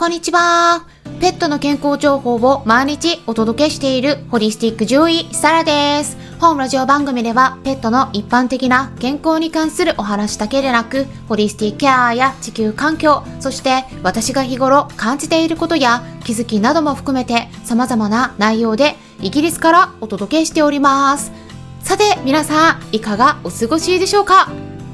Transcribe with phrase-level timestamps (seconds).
[0.00, 0.86] こんにちは。
[1.20, 6.16] ペットの健康情報を毎日お届けしているホリスティック獣医サラです。
[6.40, 21.30] 本ラジオ番組ではペットの一般的な健康に関するお話だけでなく、ホリスティックケアや地球環境、そして私が日頃感じていることや気づきなども含めて様々な内容でイギリスからお届けしております。
[21.82, 24.50] さて皆さん、いかがお過ごしでしょうか？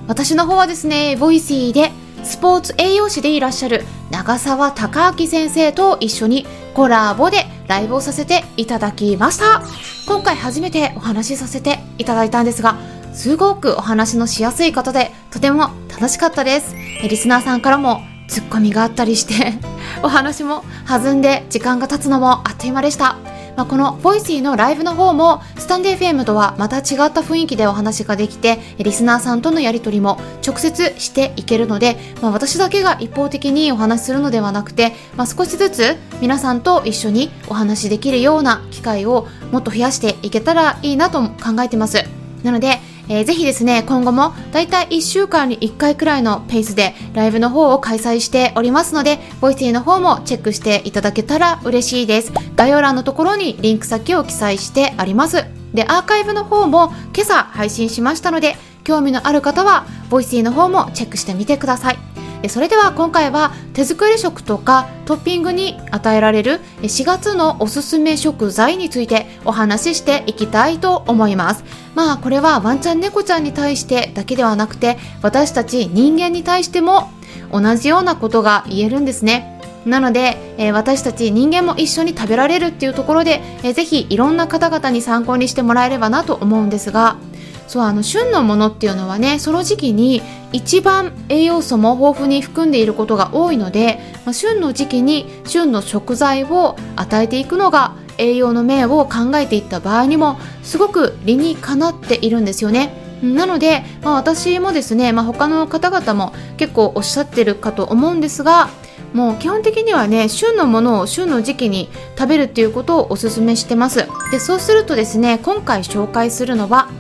[0.09, 1.93] 私の方はですね、 Voicy で
[2.27, 6.44] スポーツ栄養士でいらっしゃる長澤隆明先生と一緒に
[6.75, 9.62] コラボでライブをさせていただきました。
[10.08, 12.76] 今回初めてお話しさせていただいたんですが
[13.12, 16.75] すごくお話のしやすい方でとても楽しかったです。
[17.08, 19.54] リスナーさんからもツッコミがあったりして
[20.03, 23.17] お話も弾んで時間が経つのもあっという間でした。
[23.57, 42.05] まあ、この Voicy のライブの方もスタンデー FM とはまた違った雰囲気でお話ができてリスナーさんとのやり取りも直接していけるので、まあ、私だけが一方的にお話しするのではなくて、まあ、少しずつ皆さんと一緒にお話しできるような機会をもっと増やしていけたらいいなと考えてます。
[42.43, 52.33] なのでえー、ぜひですね、今後もだいたい1週間に1回くらいのペースでライブの方を開催しておりますので、ボイスティの方もチェックしていただけたら嬉しいです。
[52.57, 55.45] 概要欄のところにリンク先を記載してあります。
[55.73, 62.16] で、アーカイブの方も今朝配信しましたので、興味のある方は、ボイスティの方もチェックしてみてください。
[62.48, 71.64] それでは今回は手作り食とかトッピングに与えられる4月のおすすめ食材についてお話ししていきたいと思います。
[71.94, 77.11] まあこれはワンちゃん猫ちゃんに対してだけではなくて私たち人間に対しても
[77.52, 79.56] 同じようなことが言えるんですね。
[79.86, 87.17] なので、えー、私たち人間も一緒に食べられるっていうところで、えー、ぜひいろんな方々に参考にしてもらえればなと思うんですが
[87.67, 90.22] そうあの旬のものっていうのはねその時期に
[90.53, 103.05] 一番栄養素も豊富に含んでいることが多いので、まあ、旬の時期に旬の食材を与えていくのが栄養の面を考えていった場合にもすごく理にかなっているんですよね。
[103.23, 108.68] なので、まあ、私もですね、まあ、他の方々も結構おっしゃってるかと思うんですが
[109.14, 116.91] もう基本的にはね旬のものを旬の時期に食べるっていうことをおすすめしてますでそうするとですね今回紹介するのは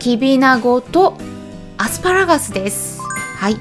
[0.00, 1.18] きびなごと
[1.76, 2.98] アスパラガスです。
[3.36, 3.56] はい。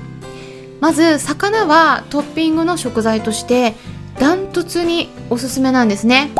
[0.79, 3.75] まず魚はトッピングの食材として
[4.17, 6.31] ダントツにおすすめなんですね。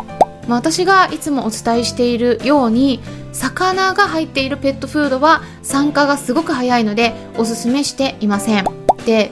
[0.48, 3.00] 私がいつもお伝えしているように
[3.32, 8.64] 魚が入っているペットフードは酸化がすごく早いのでおすすめしていません。
[9.04, 9.30] で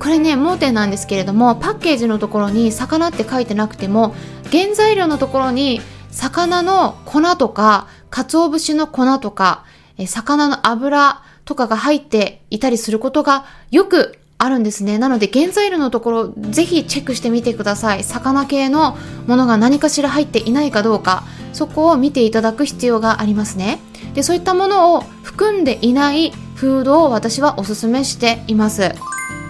[0.00, 4.16] これね盲点なんですけれどもパッケージのところに魚って書いてなくても
[4.50, 5.80] 原材料のところに
[6.10, 9.64] 魚の粉とか鰹節の粉とか
[10.06, 14.98] 魚の油とかが入っていたりすることがよくあるんですね。
[14.98, 18.04] なので原材料のところぜひチェックしてみてください。
[18.04, 23.80] 魚系のものが何かしら入っていないかどうか、そこを見ていただく必要がありますね。
[24.14, 28.94] で、そういったものを含んでいないフードを私はおすすめしています。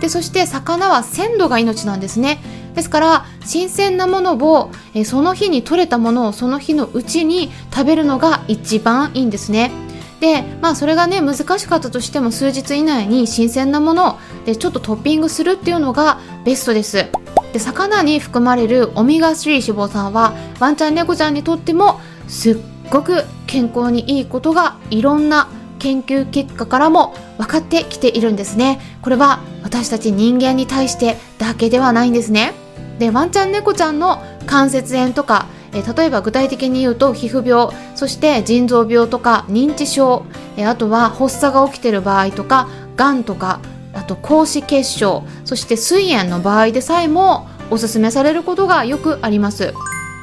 [0.01, 2.41] で、そして魚は鮮度が命なんですね。
[2.75, 4.71] ですから新鮮なものを
[5.05, 9.73] その日に採れたものをその日のうちに食べるのが一番いいんですね。
[10.21, 17.07] でまあそれがね難しかったとしても数日以内に新鮮なものでちょっとトッピングするっていうのがベストです。
[17.53, 22.57] で魚に含まれるオメガ3脂肪酸はワンちゃん猫ちゃんにとってもすっ
[22.91, 25.49] ごく健康にいいことがいろんな
[25.79, 28.81] 研究結果からも分かってきているんですね。
[29.03, 32.53] これは私たち人間に対してだけではないんですね。
[32.99, 40.25] でワンちゃん猫ちゃんの関節炎とかえ例えば具体的に言うと皮膚病そして腎臓病とか認知症、
[40.57, 43.61] えあとは発作が起きてる場合とかがんとか
[43.95, 49.75] あと高脂血症そして膵炎の場合でさえもおすすめされることがよくあります。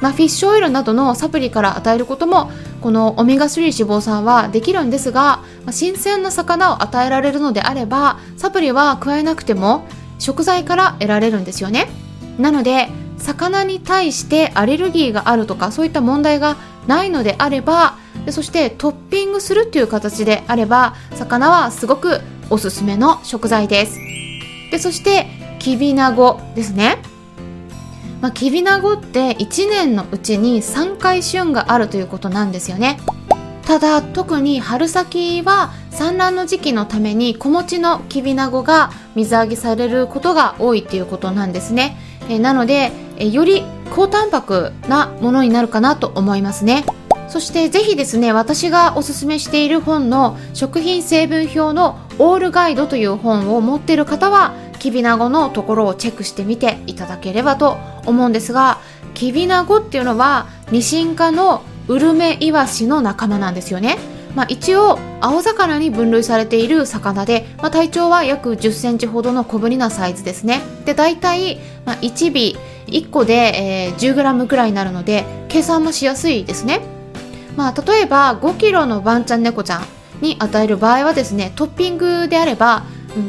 [0.02, 2.50] まあ、フィッシュオイルなどのサプリから与えることも
[2.82, 9.86] このオメガ3脂肪酸はできるんですが、まあ、新鮮な魚を与えられるのであればサプリは加えなくても
[10.18, 11.88] 食材から得られるんですよね
[12.38, 22.20] なので魚に対してアレルギーがあるとかそういった問題がないのであればでそしてトッピングするっていう形であれば魚はすごく
[22.50, 23.98] おすすめの食材です。
[24.70, 25.26] でそして
[25.58, 26.98] きびなごですね。
[28.20, 32.98] まあ、きびなごって1年のうちに3回旬があるということなんですよね。
[33.64, 41.98] ただ特に春先は産卵の時期のために子持ちのきびなごが水揚げされることが多いっていうことなんですね。
[42.28, 43.64] えなのでえより
[43.94, 46.84] 高タンパクなものになるかなと思いますね
[47.28, 58.78] そしてぜひですね私がおすすめしている本の食品成分表のオールガイドという本を持っている方はきびなごのところをチェックしてみていただければと思うんですが
[59.14, 63.96] きびなごっていうのはニシン科のウルメイワシの仲間なんですよね。
[64.36, 70.60] まあ、一応青魚に分類されている魚で、まあ、体長は約1 0センチほどの小ぶりなサイズですね。
[70.84, 76.82] で大体、まあ、1尾1個で、えー、10g ぐらいになるので計算もしやすいですね、
[77.56, 79.84] まあ、例えば 5kg のワンちゃん猫ちゃん
[80.20, 82.84] に与える場合はですねトッピングであれば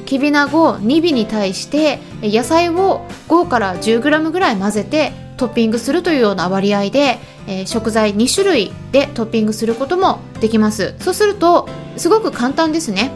[0.06, 10.96] きびなご2尾に対して野菜を5から 10g ぐらい混ぜてトッピングするというような割合で、えー、食材2種類でトッピングすることもできます。
[11.00, 13.12] そうするとすごく簡単ですね、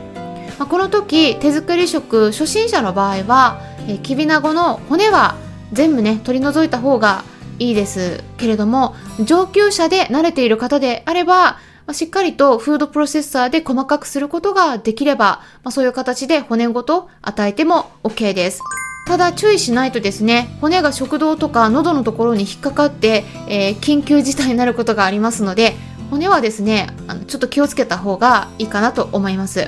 [0.57, 5.35] まあ、この時手作り食初心者の場合は、えー、きびなごの骨は
[5.73, 7.23] 全部ね取り除いた方が
[7.59, 8.23] いいです。
[8.37, 11.59] けれども上級者で慣れている方であれば
[11.93, 18.61] しっかりとフードプロセッサーで細かくすることができれば、まあ、そういう形で骨ごと与えても OK です。
[19.11, 25.73] ただ注意しないとですね骨が食道とか喉のところに引っかかって、えー、緊急事態になることがありますので
[26.09, 29.67] 骨はですねあのちょっと気をつけた方がいいかなと思います。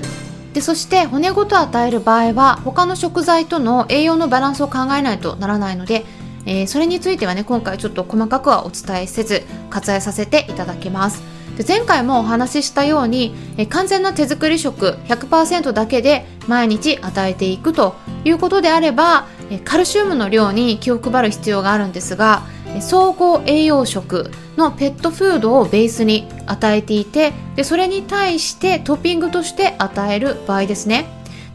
[0.54, 6.06] でそして骨ごと与える場合は他の食材との栄養のバランスを考えないとならないので、
[6.46, 11.22] えー、それについてはね今回ちょっと細かくはお伝えせず割愛させていただきます。
[11.58, 17.96] で前回もお話ししたようにえ完全な手作り食100%だけで毎日与えていくと
[18.26, 19.28] いうことであれば
[19.60, 22.44] カルシウムの量に気を配る必要があるんですが
[22.82, 31.06] 総合栄養食のペットフードをベースに与えていてでそれに対してトッピングとして与える場合ですね。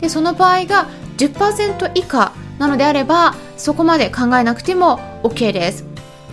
[0.00, 5.84] でその場合が10%以下なのであればそこまで考えなくても OK です。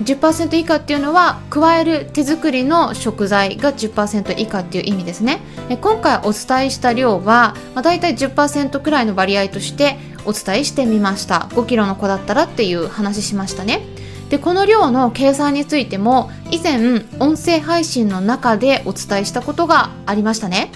[0.03, 5.39] 10%以下っていうのは加える手作りの食材が10%以下っていう意味ですね。
[5.81, 11.48] 今回お伝えした量は、まあ、大体10%くらいの割合としてお伝えしてみました。
[11.51, 13.81] 5kg の子だったらっていう話しましたね。
[14.30, 20.72] でこの量の計算についても以前音声配信の中でお伝えしたことがありましたね。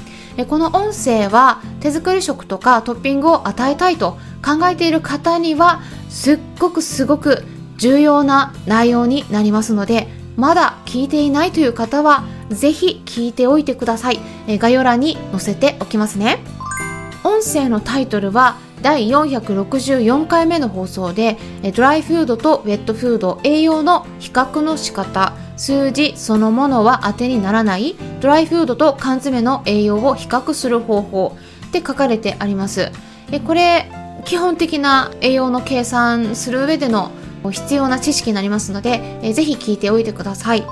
[0.48, 7.44] この音声は手作り食とかトッピングを与えたいと考えている方にはすっごくすごく
[7.78, 10.08] 重要な内容になりますので
[10.38, 14.20] まだ聞いていないという方はぜひ聞いておいてください。
[14.48, 16.40] 概要欄に載せておきますね。
[17.24, 21.38] 音声のタイトルは第464回目の放送で
[21.76, 31.38] ドライフードとウェットフード栄養の比較の仕方数字そのものは当てにならないドライフードと缶詰の栄養を比較する方法
[31.68, 32.92] って書かれてあります。
[33.46, 33.92] これ
[34.26, 37.12] 基本的な栄養の計算する上での
[37.52, 40.66] 必要な知識になりますので、ぜひ聞いておいてください。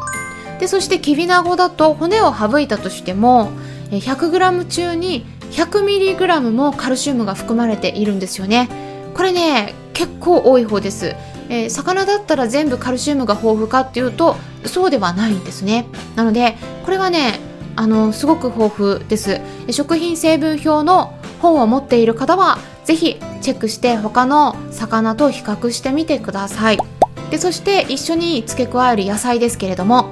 [0.60, 3.52] でそしてきびなごだと骨を省いたとしても
[3.92, 8.70] 100g 中に 100mg もカルシウムが含まれているんですよね。
[9.14, 11.16] これね結構多い方です、
[11.50, 14.36] えー、魚だったら全部カルシウムが豊富かっていうと
[14.66, 15.88] そうではないんですね。
[16.16, 16.56] なので
[16.86, 17.40] これはね
[17.76, 19.40] あのすごく豊富です。
[19.72, 26.78] 食品成分表の本を持っている方はぜひチェックして他の魚と比較してみてください。
[27.32, 30.10] でそして一緒に付け加える野菜ですけれども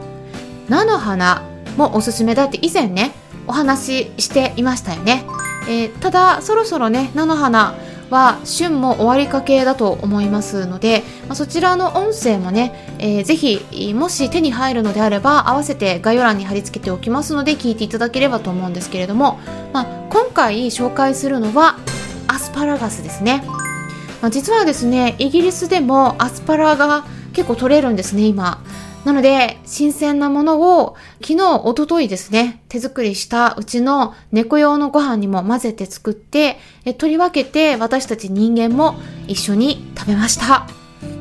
[0.68, 1.44] 菜の花
[1.78, 3.14] もおすすめだって以前ね
[3.48, 5.26] お話ししていましたよね、
[5.68, 7.76] えー、ただそろそろね菜の花
[8.10, 19.40] は旬も終わりかけだと思いますので、まあ、そちらの音声もね、えー、ぜひもし手に入るのであれば合わせて概要欄に貼り付けておきますので聞いていただければと思うんですけれども、
[19.74, 21.78] まあ、今回紹介するのは
[22.28, 23.44] アスパラガスですね、
[24.22, 28.64] まあ、実はですねイギリスでもアスパラが結構取れるんですね今。
[29.06, 36.58] なので、新鮮なものを昨日、おとといですね、手作りしたうちの猫用のご飯にも混ぜて作って、
[36.98, 38.96] 取り分けて私たち人間も
[39.28, 40.68] 一緒に食べました。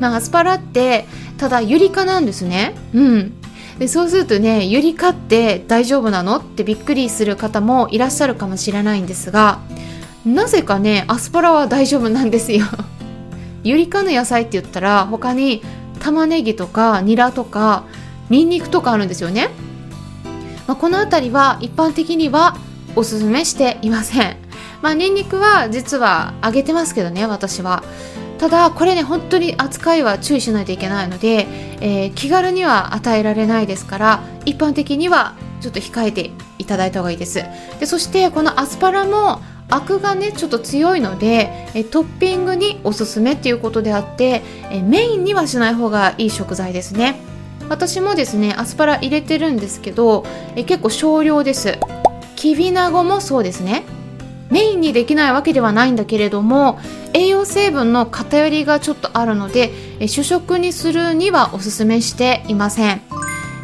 [0.00, 1.04] まあ、アスパラって、
[1.38, 2.74] ただユリ科なんですね。
[2.92, 3.32] うん。
[3.78, 9.60] でそうするとね、ユリ科って大丈夫なのってびっくりする方もいらっしゃるかもしれないんですが、
[10.24, 12.64] なぜかねアスパラは大丈夫なんですよ
[13.62, 15.62] ユリ科の野菜って言ったら他に
[16.04, 17.84] 玉ねぎとかニラとか
[18.28, 19.48] ニンニクとかあるんですよね、
[20.66, 22.58] まあ、この辺りは一般的には
[22.94, 24.36] おすすめしていません。
[24.82, 27.82] まあニンニクは実は揚げてますけどね私は。
[28.38, 31.46] ただこれね本当に扱いは注意しないといけないので、
[31.80, 37.42] えー、気軽には与えられないですから一般的にはちょっと控えていただいた方がいいです。
[37.80, 47.16] でそしてこのアスパラもアクがねちょっと強いのでえトッピングにおすすめっていうことであってえメインにはしない方がいい食材ですね。
[47.68, 51.78] 私もですねアスパラ入れてるんですけどえ結構少量です。
[52.36, 53.84] きびなごもそうですね。
[54.50, 56.78] メインにできないわけではないんだけれども
[57.12, 59.72] 栄養成分の偏りがちょっとあるので
[60.06, 63.02] 主食にするにはおすすめしていません。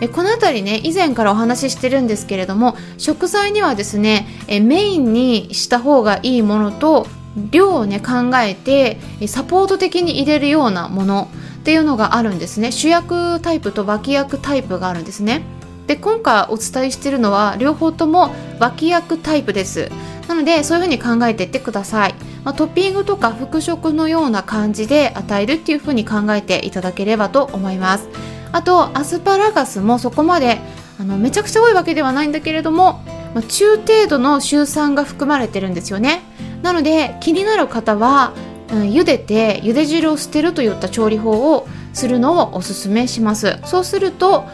[0.00, 7.07] えこの辺りね以前からお話ししてるんですけれども食材にはですねえメインにした方がいいものと
[7.50, 11.28] 量をね考えてサポート的に入れるようなもの
[11.61, 12.73] っていうのがあるんですね。
[12.73, 15.42] 主役タイプと脇役タイプがあるんですね。
[15.87, 19.90] で今回お伝えしてるのは両方とも脇役タイプです。
[20.30, 22.14] なのでそういうふうに考えていってください、
[22.45, 28.09] まあ、トッピングとか副食のような感じで与えるっていうふうに考えていただければと思います。
[28.52, 30.61] あとアスパラガスもそこまで
[30.99, 33.02] あのめちゃくちゃ多いわけではないんだけれども、
[33.35, 36.23] まあ、中程度のシュウ酸が含まれてるんですよね。
[36.62, 38.35] なので気になる方は、
[38.71, 43.59] うん、茹でて茹で汁を捨てるといった調理法をするのをおすすめします。
[43.64, 44.45] そうすると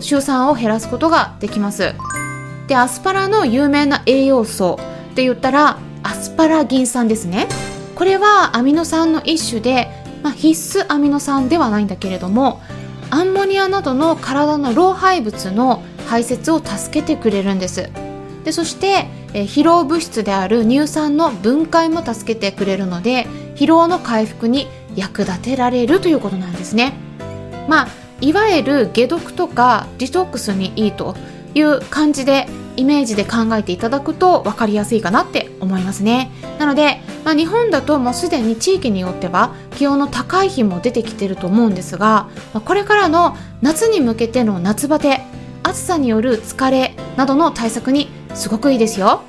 [0.00, 1.94] シュウ酸を減らすことができます。
[2.66, 4.78] でアスパラの有名な栄養素
[5.12, 7.48] って言ったらアスパラギン酸ですね。
[7.94, 9.88] これはアミノ酸の一種で、
[10.22, 12.60] まあ、必須アミノ酸ではないんだけれども
[13.10, 17.90] アンモニアなどの体の老廃物の排泄を助けてくれるんです。
[18.44, 26.94] でそしてえ疲労物質である乳酸の分解も助けてくれるので疲労の回復に役立てられるということなんですね。
[27.68, 27.88] まあ
[28.20, 31.14] いわゆる解毒とかディトックスにいいと
[31.54, 32.48] いう感じで
[32.78, 36.30] イメージで考えていただくと分かりやすいかなって思いますね。
[36.60, 45.22] なので、まあ、日本だともうすでに地域によっては気温の高い日も出てきてると思うんですが、まあ、これからの夏に向けての夏バテ
[45.64, 49.22] 暑さによる疲れなどの対策にすごくいいですよ。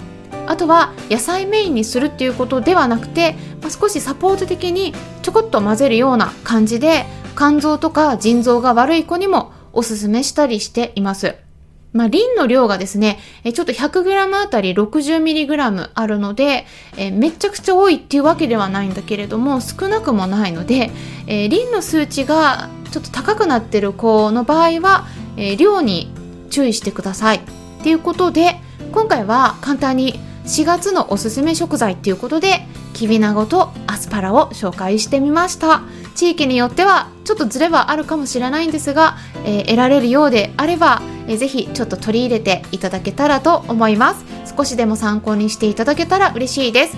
[0.46, 11.49] あとは野菜メインにするっていうことではなくて、まあ、少しサポート的にちょこっと混ぜるような感じで肝臓とか腎臓が悪い子にもおすすめしたりしています。
[11.92, 16.66] まあ、リンの量がですね、ちょっと 100g あたり 60mg あるので、
[16.98, 20.92] えめちゃくちゃ多いっていうわけではないんだけれども、少なくもないので、
[21.26, 26.12] えリンの数値がちょっと高くなってる子の場合は、え量に
[26.52, 27.38] 注意してください。
[27.38, 27.42] っ
[27.82, 28.58] ていうことで、
[28.92, 35.82] 今回は簡単に4月のおすすめ食材っていうことで、きびなごとアスパラを紹介してみました。
[36.16, 44.26] 地域によってはちょっとずれはあるかもしれないんですが、えー、得られるようであれば、えー、ぜひちょっと取り入れていただけたらと思います。
[44.58, 46.98] 少しでも参考にしていただけたら嬉しいです。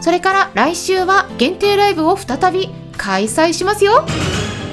[0.00, 4.04] それから来週は限定ライブを再び開催しますよ。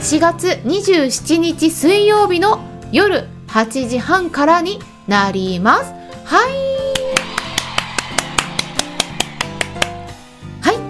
[0.01, 2.59] 4月27日水曜日の
[2.91, 5.93] 夜8時半からになります。
[6.25, 6.74] はい。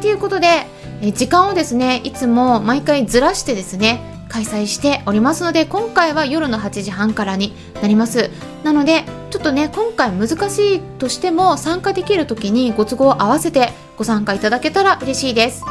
[0.05, 0.67] はいということで
[1.01, 8.29] え時間をですねいつも毎回ずらしてですね開催しておりますので今回は夜の8時半からになります。
[8.63, 15.63] なのでちょっとね今回難しいとしても参加できる時にご都合を合わせてご参加いただけたら嬉しいです。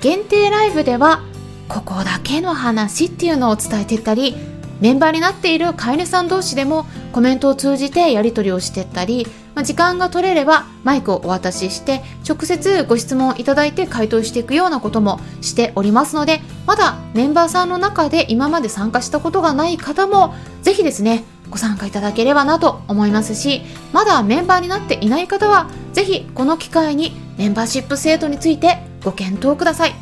[0.00, 1.22] 限定ライブでは
[1.68, 4.36] ここだけの話っていうのを伝えていったり
[4.80, 23.62] メンバーになっている飼い主さん同士でもコメントを通じてやり取りをしてったりまあ、時間が取れればマイクをお渡しして直接ご質問いただいて回答していくようなこともしておりますのでまだメンバーさんの中で今まで参加したことがない方もぜひですねご参加いただければなと思いますし
[23.92, 29.94] まだメンバーになっていない方はぜひこの機会にメンバーシップ制度についてご検討ください。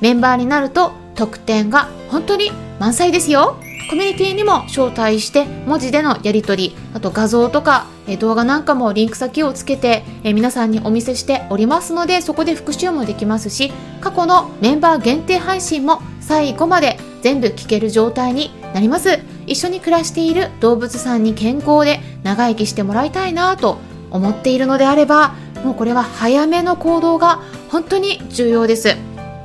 [0.00, 3.58] メンバーになると特典が本当に満載ですよ。
[3.88, 7.86] コミュニティにも招待して文字でのやり取りあと画像とか
[8.18, 19.20] 動画なんかもリンク先をつけて皆さんにお見せしておりますのでそこで復習もできますし過去のメンバー限定配信も最後まで全部聞ける状態になります。
[19.46, 23.78] 一緒に暮らしている動物さんに健康で長生きしてもらいたいなと
[24.10, 28.96] 思っているのであればもうこれは早めの行動が本当に重要です。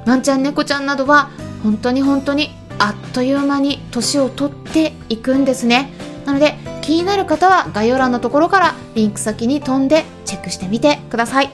[0.05, 1.29] ワンちゃん猫ちゃんなどは
[1.63, 5.91] 本当に本当にあっという間に年を取っていくんですね。
[6.25, 11.49] なので気になる方は概要欄のところからリンク先に飛んでチェックしてみてください。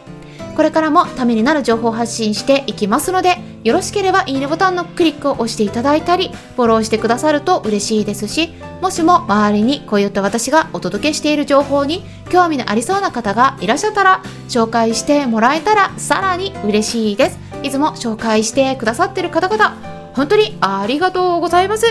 [0.56, 17.40] これからもためになる情報発信していきますのでよろしければいいねボタンのクリックを押していただいたりフォローしてくださると嬉しいですしもしも周りにこういった私がお届けしている情報に興味のありそうな方がいらっしゃったら紹介してもらえたらさらに嬉しいです。
[17.64, 21.86] いつも紹介してくださってる方々本当にありがとうございます。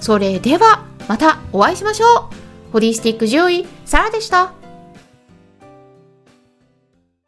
[0.00, 2.72] それでは、またお会いしましょう。
[2.72, 4.57] ホリスティック獣医、サラでした。